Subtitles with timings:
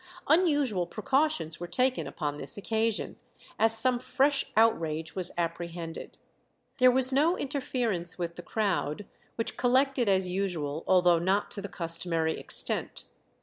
[0.27, 3.17] Unusual precautions were taken upon this occasion,
[3.59, 6.17] as some fresh outrage was apprehended.
[6.79, 11.69] There was no interference with the crowd, which collected as usual, although not to the
[11.69, 13.03] customary extent.